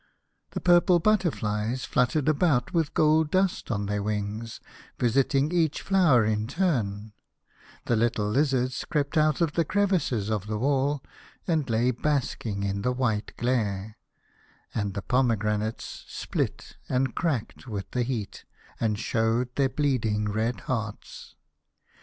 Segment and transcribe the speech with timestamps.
[0.53, 4.59] The purple butterflies fluttered about with gold dust on their wings,
[4.97, 7.13] visiting each flower in turn;
[7.85, 11.03] the little lizards crept out of the crevices of the wall,
[11.45, 13.95] and lay basking in the white glare;
[14.73, 18.43] and the pomegranates split and cracked with the heat,
[18.79, 21.35] and showed their bleeding red hearts.